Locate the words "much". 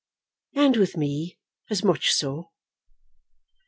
1.83-2.09